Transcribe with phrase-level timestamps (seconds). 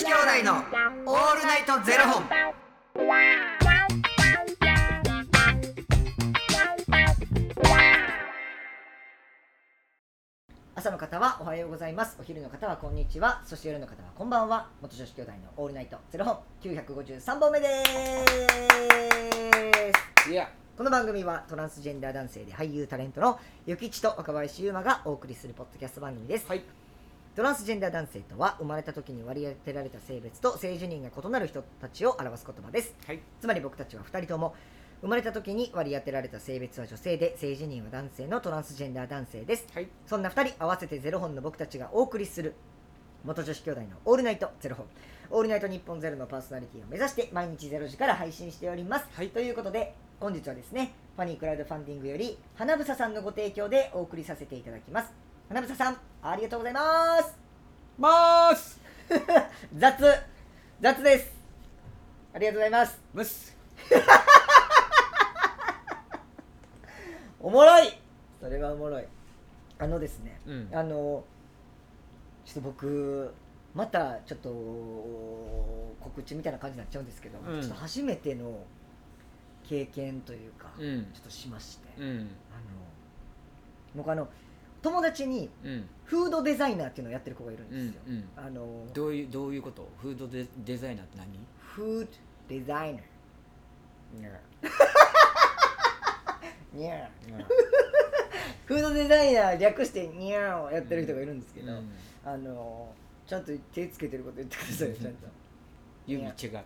[0.00, 2.24] 子兄弟のオールナイトゼロ本。
[10.74, 12.16] 朝の方はおはようございます。
[12.18, 13.42] お昼の方はこんにちは。
[13.44, 14.70] そして夜の方はこんばんは。
[14.80, 16.38] 元女子兄弟のオールナイトゼロ本。
[16.62, 17.68] 953本目で
[20.24, 20.30] す。
[20.30, 20.48] いや、
[20.78, 26.62] この番組はトランスジェンダー男性で俳優タレントのゆきちと若林優馬がお送りするポッドキャスト番組です、はい。
[27.40, 32.94] トランスジェンダー男性とは生まれた時に割り当てられた性別と性自認が異なる人たちを表す言葉です。
[33.06, 33.20] はい。
[33.40, 34.54] つまり僕たちは2人とも
[35.00, 39.66] 生まれた時に割り当てられた性別は女性で性自認は男性のトランスジェンダー男性です。
[39.72, 39.88] はい。
[40.04, 42.56] そんな2人合わせてゼロ本の僕たちがお送りする
[43.24, 44.84] 元女子兄弟のオールナイトゼロ本。
[45.30, 49.30] オールナイト日本ゼロのパーソナリティを目指して毎日ゼロ時から配信しております、はい。
[49.30, 57.36] ということで本日はですねファニークラウドファンディングより花房さんのご提供でお送りさせていただきます花房さんありがとうございます
[57.98, 58.80] まーす。
[59.76, 60.04] 雑
[60.80, 61.32] 雑です
[62.32, 63.56] ありがとうございますむす。
[67.40, 67.88] おもろい
[68.40, 69.04] それはおもろい
[69.80, 70.70] あのですねうん。
[70.72, 71.24] あの
[72.44, 73.34] ちょっと僕
[73.74, 74.50] またちょっと
[76.00, 78.64] 告知みたいな感じになっちゃうんですけど、うんちょっと初めての
[79.64, 82.18] 経験というか、うんちょっとしまして、うん。
[82.18, 82.28] あの
[83.96, 84.28] 僕あの
[84.82, 85.88] 友達にうん。
[86.04, 87.86] フードデザイナーっていうのをやってる子がいるんうん。
[87.86, 88.28] ですよ、うん。
[88.36, 89.88] あのどういう、どういうこと？
[90.00, 91.28] フードデ、デザイナーって何？
[91.58, 92.10] フード
[92.48, 93.02] デザイナー
[96.72, 97.04] ニャー
[98.66, 101.90] フードデザイナー略してニャーをやってる人がいるんですけど、うん
[102.24, 102.92] あの
[103.26, 105.26] ちゃんと手つけてること言ってくださいよちゃんと
[106.06, 106.60] 指違ったから。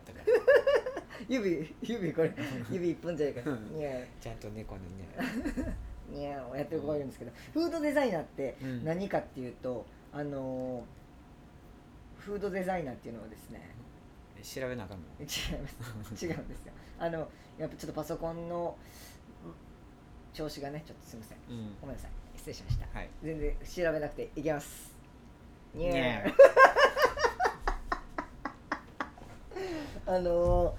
[1.28, 2.32] 指指これ
[2.70, 5.76] 指一本じゃないからうんニャーちゃんと猫のね。
[6.10, 8.84] ニャーをやってる子がいるんですけどフードデザイナーってうん。
[8.84, 10.84] 何かっていうと、あの
[12.18, 13.74] フードデザイナーっていうのはですね
[14.42, 15.04] 調べなあかんの？
[15.20, 15.68] 違いま
[16.16, 16.26] す。
[16.26, 16.72] 違うんですよ。
[16.98, 18.76] あのやっぱちょっとパソコンの
[20.32, 21.38] ん調子がねちょっとすいません。
[21.48, 21.76] うん。
[21.80, 22.10] ごめんなさい。
[22.36, 22.86] 失礼しました。
[22.98, 23.08] はい。
[23.22, 24.94] 全然調べなくていきます。
[25.74, 25.92] ニャ
[26.24, 26.34] ニー。
[30.06, 30.74] あのー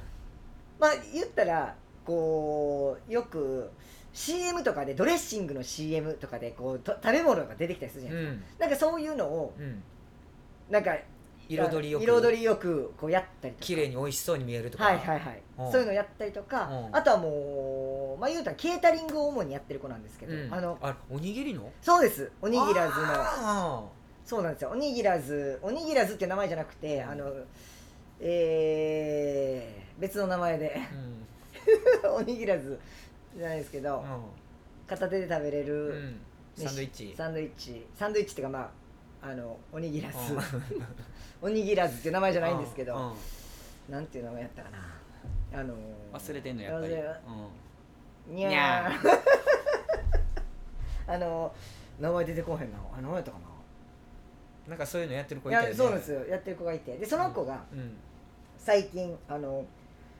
[0.79, 1.73] まあ言ったら
[2.05, 3.71] こうよく
[4.15, 8.59] CM とかでドレッシングの CM とかでこうと食べ物が出てきたりするじゃないですか、うん。
[8.61, 9.83] なんかそういうのをうん。
[10.69, 10.95] なんか
[11.49, 12.05] 彩りよく。
[12.05, 14.85] 彩りよくこうやったりとか綺麗に美味しそうに見えるとか。
[14.85, 20.53] はいはいはいうんそういうのやったりとかうんあとはもうまあ言うたらケータリングを主にやってる子なんですけど、うん。
[20.53, 21.69] あのあ、おにぎりの？
[21.81, 23.83] そうですおにぎらずのあ
[24.23, 27.33] そうなんですよおにぎらずおにぎらずって名前じゃなくて、うんあの
[28.21, 30.79] えー、別の名前で。
[32.15, 32.79] おにぎらず
[33.35, 34.03] じゃないですけど、
[34.87, 36.19] 片手で食べれうる、ん。
[36.55, 37.13] サンドイッチ。
[37.15, 37.85] サンドイッチ。
[37.95, 38.71] サンドイッチっていうかま
[39.21, 40.33] ああのおにぎらず。
[40.33, 40.41] うん。
[41.41, 43.93] おにぎらずっていう名前じゃないんですけど、うん。
[43.93, 45.59] なんていう名前やったかな。
[45.59, 45.75] あの
[46.13, 46.95] 忘れてんのやっぱり。
[48.27, 49.19] にゃー。
[51.13, 51.53] あの
[51.99, 52.77] 名前出てこへんな。
[52.97, 54.75] あ名前やったかな。
[54.75, 55.77] んかそういうのやってる子ないたよね。
[55.79, 56.25] やそうなんですよ。
[56.27, 56.97] やってる子がいて。
[56.97, 57.97] でその子がうん。
[58.57, 59.63] 最近あの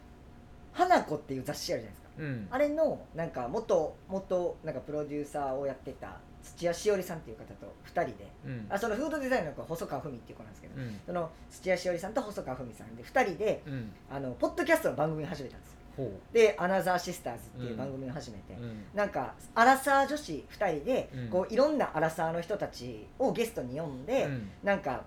[0.72, 2.48] 「花子」っていう雑誌あるじゃないですかうん。
[2.50, 8.66] あれのなんか元元なんかプロデューサーをやってた土屋しおりさんっていう方と2人でうん。
[8.70, 11.00] あそのフードデザインの子は細川文っていう子なんですけど、うん。
[11.06, 13.92] その土屋しおりさんと細川文さんで2人でうん。
[14.10, 18.62] あのポッドキャストの番組を始めたんですよほで「アナザーシスターズ」っていう番組を始めて、う。
[18.62, 18.84] うん。
[18.94, 25.04] なんかアラサー女子2人で、うんこういろんなアラサーの人たちをゲストに呼んで、うんなんか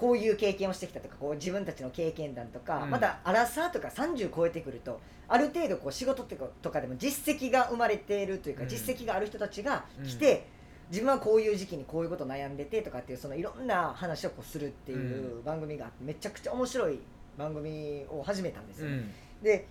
[0.00, 2.90] こういう経験をしてきたとかこう自分たちの経験談とか、うん。
[2.90, 8.68] またアラサーとか30超えてくるとある程度こう仕事ってことかでも実績が生まれているというか、うん。
[8.68, 10.46] 実績がある人たちが来て、
[10.90, 16.98] 自分はこういう時期にこういうこと悩んでてとかっていうそのいろんな話をこうするっていう番組があってめちゃくちゃ面白い
[17.38, 19.12] 番組を始めたんですよ、うん。
[19.42, 19.68] で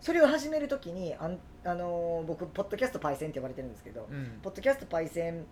[0.00, 4.38] それを始めるときにあん、あのー僕ポッドキャストパイセンって呼ばれてるんですけど、うん。
[4.42, 5.46] ポッドキャストパイセン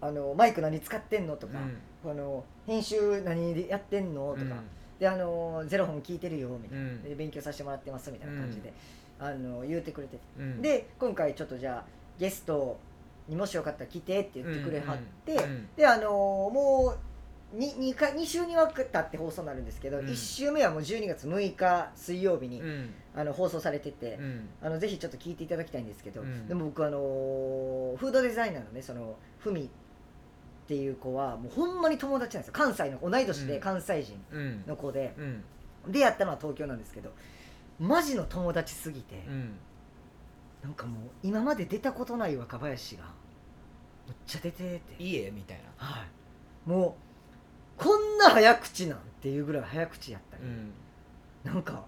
[0.00, 1.58] あのマイク何使ってんのとか、
[2.04, 4.62] あの編集何でやってんのとか、
[4.98, 7.02] であのゼロ本聞いてるよみたいな、うん。
[7.02, 8.72] で勉強させてもらってますみたいな感じで、
[9.18, 10.18] あの言うてくれて。
[10.60, 11.84] で今回ちょっとじゃあ
[12.18, 12.78] ゲスト
[13.28, 15.42] にもしよかったら来てって言ってくれはって、うん。
[15.42, 15.68] うん。
[15.76, 16.94] であのも
[17.54, 20.06] う 2, 2, 回2週にわたって放送になるんですけど、うん。
[20.06, 22.94] 1週目はもう12月6日水曜日に、うん。
[23.14, 24.48] あの放送されてて、うん。
[24.62, 26.48] あのぜひちょっと聞いていただきたいんですけど、うん。
[26.48, 29.70] でも僕あのーフードデザイナーのねそのふみ
[30.66, 32.52] っていう子はもうほんまに友達なんですよ。
[32.52, 33.60] 関西の同い年でうん。
[33.60, 34.64] 関西人うん。
[34.66, 35.44] の子で、うん。
[35.86, 37.12] 出会ったのは東京なんですけど
[37.78, 39.52] マジの友達すぎて、うん。
[40.64, 43.04] なんかもう今まで出たことない若林が
[44.08, 45.86] むっちゃ出てて、家みたいな。
[45.86, 46.96] はい、も
[47.78, 50.72] うこんな早口なんていうぐらい早口やったり、うん。
[51.44, 51.84] なんか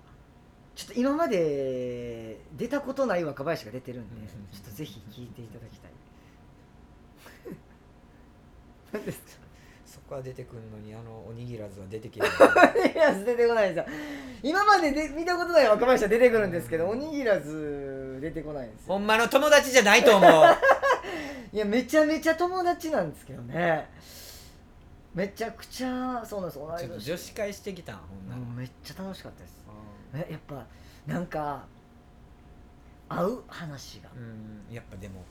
[0.77, 4.27] ちょっと今まで出たことない若林が出てるんで、うん。
[4.53, 5.91] ちょっとぜひ聞いていただきたい
[9.87, 12.31] そこは出てくるのにあのおにぎらずは出てきてい
[12.97, 13.87] や出てこないですよ。
[14.43, 18.95] 今までで見たことない若林は出てくるんですけど、おにぎらず出てこないんですよ。
[18.95, 20.31] ほんまの友達じゃないと思う。
[21.53, 23.89] いやめちゃめちゃ友達なんですけどね。
[25.15, 26.59] めちゃくちゃそうなんです。
[26.59, 28.41] 同いちょっと年女子会してきたんほんなら。
[28.55, 29.65] めっちゃ楽しかったです。
[30.15, 30.67] うえやっぱ
[31.07, 31.67] なんか
[33.09, 34.11] 合う話が。
[34.11, 35.25] んやっぱでも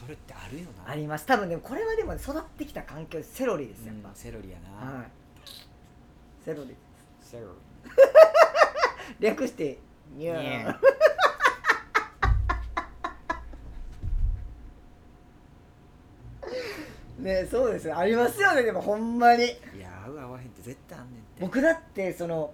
[0.00, 0.90] それってあるよな。
[0.90, 1.26] あります。
[1.26, 5.06] 多分でもこれはでも育ってきた環境セロリですやっぱ、うんセロリやな、はい。
[6.44, 6.74] セロリ。
[7.20, 7.48] セロ
[9.20, 9.78] 略して
[10.16, 10.42] ニャー。
[10.42, 10.76] リニャ
[17.18, 17.96] ねそうですよ。
[17.96, 19.44] ありますよねでもほんまに。
[19.44, 19.48] い
[19.80, 21.40] や合う合わへんって絶対あんねんって。
[21.40, 22.52] 僕だってその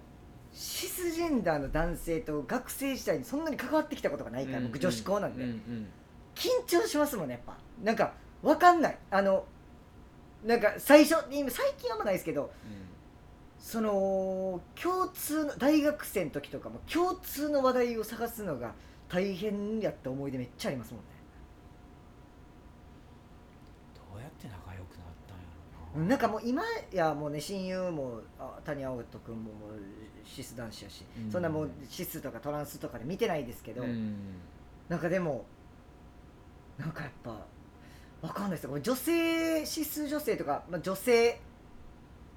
[0.52, 5.86] シスジェンダーの男性と学生時代にそんなに関わってきたことがないから、僕女子校なんで、うんうん
[6.40, 7.54] 緊張しますもんねやっぱ。
[7.84, 8.98] なんかわかんない。
[9.10, 9.44] あの
[10.44, 12.50] なんか最初今最近はまないですけど
[13.58, 18.72] その共通の大学生の時とかも共通の話題を探すのが
[19.06, 21.06] 大変やった思い出めっちゃありますもんね。
[23.94, 25.44] どうやって仲良くなったんや
[25.94, 26.16] ろな。
[26.16, 31.30] んかもう今やもうね親友もあ谷青人君ももうシス男子やし、うん。
[31.30, 34.16] そんなもうシスとかトランスとかで見てないですけど、うん。
[34.88, 35.44] なんかでも
[36.80, 37.46] なんかやっぱ
[38.22, 38.80] わかんないですよ。
[38.80, 41.38] 女性シス女性とか、まあ、女性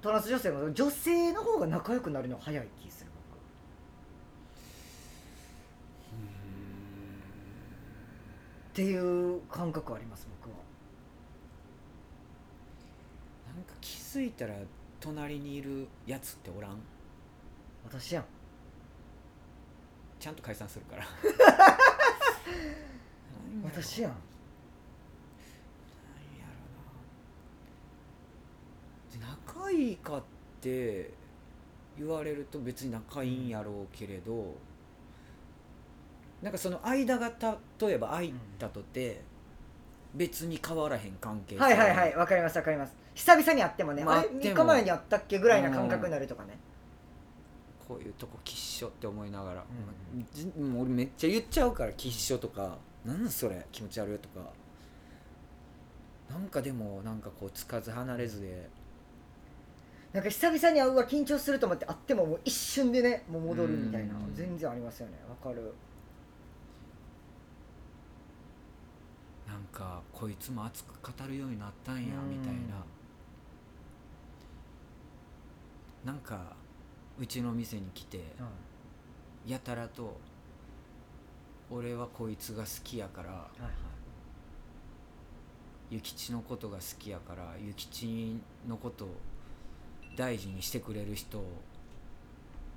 [0.02, 3.38] トランス女性も女性の方が仲良くなるの早い気する僕。
[8.72, 8.98] ってい
[9.36, 10.56] う感覚あります僕は。
[13.54, 14.54] なんか気づいたら
[15.00, 16.78] 隣にいるやつっておらん？
[17.86, 18.24] 私やん。
[20.20, 21.06] ちゃんと解散するから。
[23.62, 24.20] 私やんなん
[26.38, 26.46] や
[29.18, 30.22] ろな仲いいかっ
[30.60, 31.10] て
[31.98, 34.54] 言われると別に仲いいんやろうけれど
[36.42, 37.30] なんかその間が
[37.80, 39.22] 例えば空いたとて
[40.14, 42.94] 別に変わらへん関係性はいはいはいわかりますわかります。
[43.14, 44.40] 久々に会ってもね、まあ会っても。
[44.40, 46.58] 3日前に会ったっけぐらいな感覚になるとかね、
[47.88, 49.64] こういうとこきっしょって思いながら、
[50.14, 50.26] うん。
[50.32, 52.76] じもう俺めっちゃ言っちゃうからきっしょとか。
[53.04, 54.40] なんなんそれ気持ち悪いとか。
[56.30, 58.68] なんかでもなんかこうつかず離れずで
[60.14, 64.32] なんか久々に会うは緊張すると思って会ってももう一瞬でねもう戻るみたいなうん。
[64.32, 65.14] 全然ありますよね。
[65.28, 65.74] わかる。
[69.48, 72.30] なんかこいつも熱く語るようになったんやうん。
[72.30, 72.84] みたいな。
[76.04, 76.54] なんか
[77.18, 78.20] うちの店に来て
[79.44, 80.16] やたらと
[81.70, 83.68] 俺はこいつが好きやからはいは
[85.90, 85.96] い。
[85.96, 88.38] 諭吉のことが好きやから諭吉
[88.68, 89.08] のことを
[90.16, 91.44] 大事にしてくれる人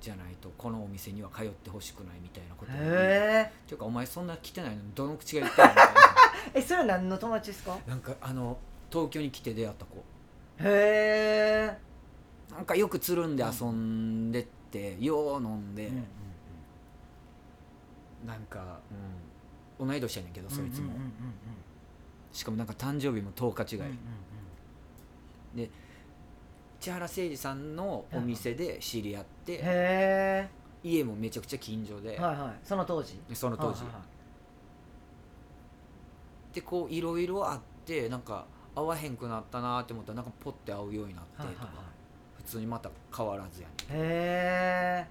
[0.00, 2.90] じゃないとこのお店には通ってほしくないみたいなことを言っ
[3.66, 5.92] ていうかお前そんな来てないのにどの口が言ったんやみたいな。
[6.54, 7.76] ええそれは何の友達ですか？
[7.86, 8.58] なんかあの
[8.90, 9.96] 東京に来て出会った子。
[9.96, 10.02] へ
[10.60, 11.78] え
[12.54, 15.92] なんかよくつるんで遊んでって、よう飲んで、
[18.26, 18.80] なんか、
[19.78, 20.94] うん、同い年やねんけどそいつも、
[22.32, 25.68] しかもなんか誕生日も10日違い、
[26.80, 30.48] 千原誠二さんのお店で知り合って、へ
[30.82, 32.52] 家もめちゃくちゃ近所で、えはいはい。
[32.62, 33.20] その当時？
[33.28, 34.00] でその当時、はいはいは
[36.52, 36.54] い。
[36.54, 41.74] でこういろいろあってなんか会わへんくなったなって思ったらなんかポッて会うようになってとか、はいはいはい。
[42.36, 45.06] 普通にまた変わらずやねへ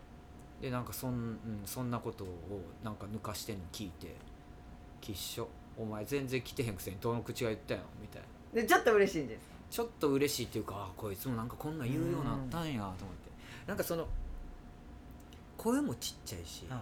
[0.59, 2.27] えでなんかそん,、うん、そんなことを
[2.83, 4.15] なんか抜かしてんの聞いて
[5.01, 5.47] 「きっしょ。
[5.77, 8.21] お前全然来てへんくせにどの口が言ったよ」みたい
[8.55, 8.61] な。
[8.61, 13.27] でちょっと嬉しいんですちょっと嬉しいっていうかあこいつもなんかこんなん言うようになったんやと思って。
[13.67, 14.07] なんかその
[15.57, 16.79] 声もちっちゃいし言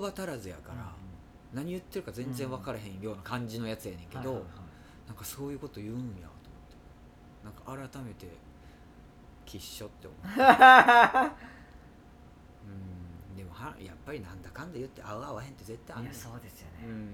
[0.00, 0.92] 葉足らずやから
[1.54, 4.44] 何言ってるか全然分からへんような感じのやつやねんけど
[5.06, 6.76] なんかそういうこと言うんやと思って。
[7.44, 7.52] なん
[7.86, 8.26] か改めて
[9.46, 10.20] きっしょって思う。
[12.68, 16.12] うんでもはやっぱりなんだかんだ言って合う合わへんって絶対あんねん。
[16.12, 16.74] いやそうですよね。
[16.86, 17.08] うん。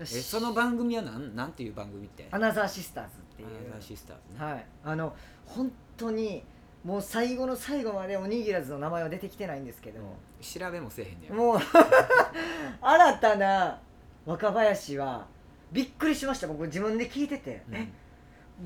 [0.00, 2.28] えその番組はなんなんていう番組って？
[2.30, 4.42] アナザーシスターズっていう。
[4.42, 4.66] はい。
[4.84, 5.14] あの
[5.46, 6.44] 本当に
[6.84, 10.00] もう最後の最後までおにぎらずの名前は出てきてないんですけど、
[10.40, 11.58] 調べもせえへんねやもう
[12.80, 13.78] 新たな
[14.26, 15.26] 若林は
[15.70, 16.46] びっくりしました。
[16.46, 17.74] 僕自分で聞いてて、うん。
[17.76, 17.88] え？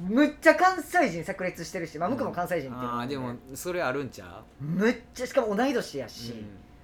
[0.08, 6.34] むっちゃ関西人炸裂してるし、まあ、向こうも関西人っていうのもああでもそれあるんちゃむっちゃしかも同い年やう、し、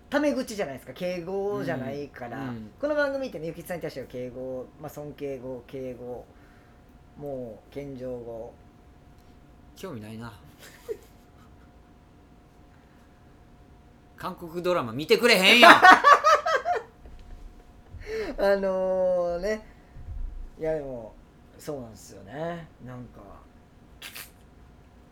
[0.09, 0.93] タメ口じゃないですか。
[0.95, 2.49] 敬語じゃないから、うん。
[2.49, 2.71] うん。
[2.81, 6.25] この番組ってねゆきつさんに対しては敬語、まあ、尊敬語敬語
[7.23, 8.53] もう謙譲語
[9.77, 10.33] 興味ないな。
[14.19, 15.75] 韓国ドラマ見てくれへんやん。
[18.43, 19.65] あのね。
[20.59, 21.15] いやでも
[21.61, 22.67] そうなんですよね。
[22.85, 23.21] なんか。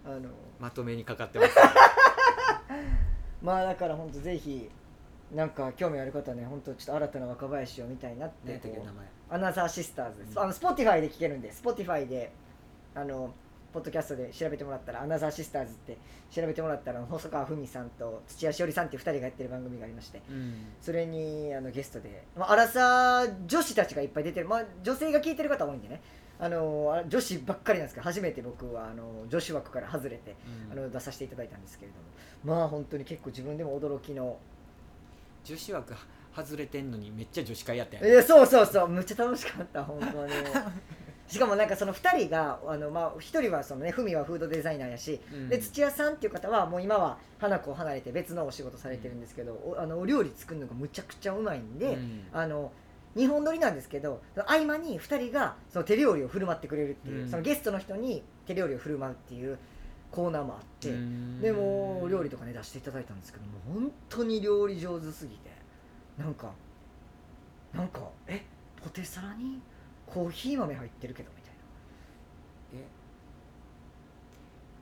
[0.04, 1.54] あのまとめにかかってます
[3.40, 4.68] まあだから本当ぜひ
[5.34, 8.60] なんか興味ある方はね本当ちょっと新たな若林を見たいなって
[9.30, 10.42] アナザーシスターズです、うん。
[10.42, 12.32] あの Spotify で聴けるんで Spotify で
[12.94, 13.32] あの
[13.72, 15.96] ポッドキャストで調べてもらったらアナザーシスターズって
[16.32, 20.54] 調べてもらったら細川文さんと土屋しおりさんっていう2人がやってる番組がありましてうん。
[20.80, 26.00] それにあのゲストで、まあ、アラサー女子たちがいっぱい出てる、まあ、女性が聞いてる方多いんでね。
[26.42, 30.34] あのあ女子ばっかりなんですけど初めて僕はあの女子枠から外れて
[30.72, 32.56] あの出させていただいたんですけれども。
[32.56, 34.38] まあ本当に結構自分でも驚きの
[35.44, 35.94] 女子枠
[36.34, 38.24] 外れてんのにめっちゃ女子会やったやん。
[38.24, 38.88] そうそうそう。
[38.88, 40.32] むっちゃ楽しかった本当に。
[41.26, 45.48] しかもなんかその2人があの、まあ、1人はそのねふみはフードデザイナーやし、うん。
[45.48, 52.26] で土屋さんっていう方はもう今は花子を離れて別のお仕事されてるんですけど、おあのお料理作るのがむちゃくちゃうまいんで、うん。
[52.32, 52.72] あの
[53.16, 57.30] 日本撮りなんですけど合間に2人がその手料理を振る舞ってくれるっていう、うん。
[57.30, 59.58] そのゲストの人に手料理を振る舞うっていう
[60.10, 61.40] コーナーもあって、うん。
[61.40, 65.50] でもう料理とかね出していただいたんですけどもう本当に料理上手すぎて
[66.18, 66.52] なんか
[67.72, 68.42] なんかえ
[68.82, 69.60] ポテサラに
[70.06, 71.52] コーヒー豆入ってるけどみたい
[72.74, 72.84] え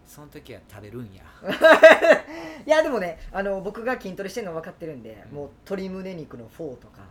[0.06, 1.23] その時は食べるんや。
[1.42, 1.50] な
[2.66, 5.37] いやでもねあの僕が筋トレしてるの分かってるんで、うん。
[5.37, 7.02] もう鶏胸肉のフォーとか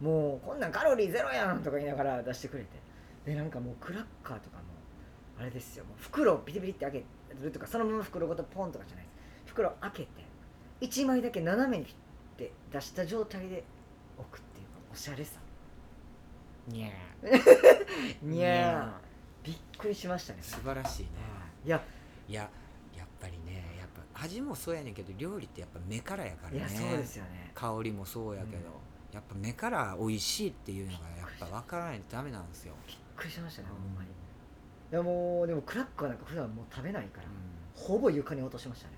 [0.00, 2.86] もうこんなんカロリーゼロやんとか言いながら出してくれて。
[3.26, 4.62] でなんかもうクラッカーとかも
[5.40, 7.04] あれですよもう袋をビリビリって開け
[7.42, 9.16] るとかそのまま袋ごとポンとかじゃないです。
[9.46, 10.08] 袋開けて
[10.80, 11.94] 1枚だけ斜めに切っ
[12.36, 13.64] て出した状態で
[14.18, 15.40] 置くっていうおしゃれさ。
[16.68, 16.88] にゃ
[18.22, 19.46] にゃー。
[19.46, 20.40] びっくりしましたね。
[20.42, 21.08] 素晴らしいね。
[21.64, 21.82] いや。
[22.28, 22.50] いや
[22.96, 26.58] やっぱりねやっぱ味もそうやねんけど料理ってやっぱ目からやからね。
[26.58, 27.52] いやそうですよね。
[27.54, 28.64] 香りもそうやけど、うん。
[29.12, 34.08] やっぱ目から美味しいっていうのがやっぱ分からないとダメなんですよ、びっくりしましたねほんまに
[34.92, 37.32] いやもうでもクラッカーなんか普段もう食べないから、うん。
[37.74, 38.94] ほぼ床に落としましたね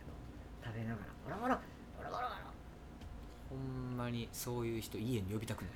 [0.65, 1.37] 食べながら。
[1.37, 1.55] バラバラ
[1.99, 2.39] バラバラバラ
[3.49, 5.71] ほんまにそういう人家に呼びたくない。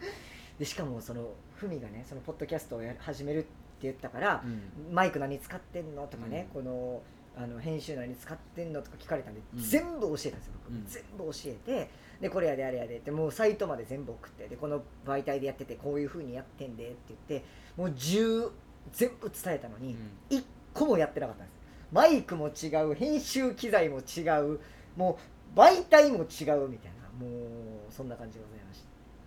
[0.58, 3.48] でしかもそのふみがねそのポッドキャストをや始めるって
[3.82, 4.94] 言ったから、うん。
[4.94, 6.62] マイク何使ってんのとかね、うん。
[6.62, 7.02] この
[7.36, 9.62] あの編集何使ってんのとか聞かれたんで、うん。
[9.62, 10.84] 全部教えたんですよ僕、うん。
[10.86, 11.90] 全部教えて
[12.20, 18.50] でこれやであれやでってもうサイトまで全部送ってでこの媒体でやっててこういうふうにやってんでって言ってもう10
[18.92, 19.96] 全部伝えたのに、
[20.30, 21.58] 一個もやってなかったんです。
[21.92, 24.60] マイクも違う編集機材も違う
[24.96, 25.18] も
[25.54, 27.28] う媒体も違うみたいなも
[27.88, 28.82] うそんな感じでございまし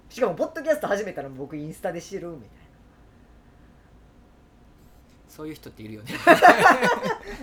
[0.10, 0.14] た。
[0.14, 2.50] しかもポッドキャスト始めたのも僕インスタで知るみたい
[5.28, 6.14] そういう人っているよね。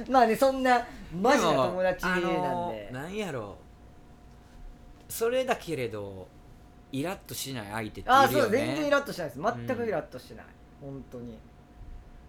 [0.09, 3.57] な まあねそんなマジな友達なんで、あのなんやろ。
[5.09, 6.29] うそれだけれど
[6.93, 9.41] イラッとしない相手ってああそういるよね全然イラッとしないです。
[9.41, 10.47] 全くイラッとしない、
[10.83, 11.39] 本当に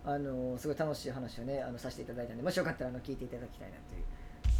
[0.05, 4.03] あのすごい楽しい話をねあのさせていただいたんでもしよかったらあの聞いていただきたいなという。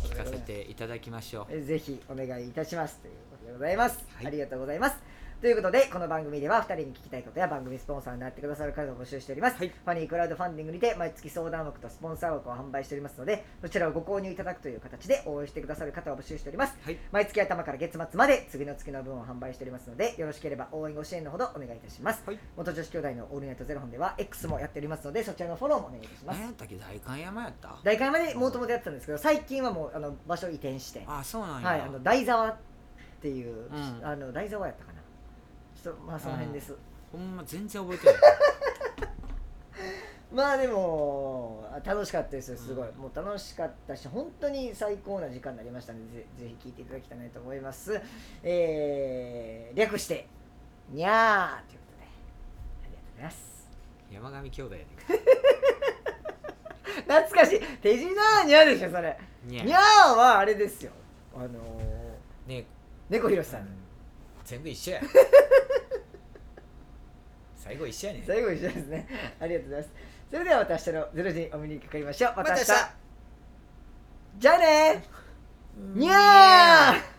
[0.01, 1.45] 聞かせていただきましょう。
[1.49, 4.27] えぜひお願いいたしますということでございます、はい。
[4.27, 4.95] ありがとうございます
[5.41, 9.69] ということでこの番組では2人に聞きたいことや番組スポンサーになってくださる方を募集しております、はい。
[9.69, 16.77] ファニークラウドファンディングにて毎月相談枠とスポンサー枠を販売しておりますのでそちらをご購入いただくという形で応援してくださる方を募集しております。
[16.83, 16.97] はい。
[17.13, 22.39] 毎月頭から月末まで次の月の分を販売しておりますのでよろしければ応援ご支援のほどお願いいたします、はい。
[22.57, 26.35] 元女子兄弟のオールナイトゼロ本では X もやっておりますのでそちらのフォローもお願いいたします。
[26.35, 26.75] 何やったっけ？
[26.75, 27.77] 大観山やった？
[27.85, 31.05] 大会までもともとやってたんですけど最近はもうあの場所移転して。
[31.07, 32.57] あそうなんや、はい、あの台沢っ
[33.21, 34.05] ていう、うん。
[34.05, 34.98] あの台沢やったかな？
[35.81, 36.75] ちょっとまあその辺です、
[37.11, 38.15] ほんま全然覚えてない。
[40.31, 47.99] まあでもあ楽しかったですよすごい、うんもう楽しかったし本当に最高な時間になりましたのでぜぜひ聞いていただきたいなと思います。
[48.43, 50.27] えー、略して
[50.89, 52.05] にゃーということで
[52.83, 53.67] ありがとうございます。
[54.11, 54.87] 山上兄弟やね
[57.07, 57.61] 懐かしい。
[57.77, 58.09] 手品
[58.43, 59.17] にゃーでしょそれ。
[59.45, 60.91] んにゃにゃーはあれですよ。
[61.35, 62.65] あのー、ね。
[63.09, 63.67] 猫ひろしさん、
[64.45, 65.01] 全部一緒や
[67.69, 68.19] 最後一緒やね。
[68.21, 69.07] ん最後一緒ですね。
[69.39, 69.93] ありがとうございます。
[70.31, 72.33] それではまた明日の0時にお目にかかりましょう。
[72.35, 72.65] また明日
[74.37, 75.03] じゃあね
[75.93, 77.18] にゃー